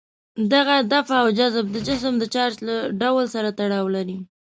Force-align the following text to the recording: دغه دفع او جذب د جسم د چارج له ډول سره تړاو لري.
دغه 0.53 0.75
دفع 0.93 1.17
او 1.23 1.27
جذب 1.39 1.65
د 1.71 1.77
جسم 1.87 2.13
د 2.19 2.23
چارج 2.33 2.57
له 2.67 2.75
ډول 3.01 3.25
سره 3.35 3.49
تړاو 3.59 3.87
لري. 3.95 4.17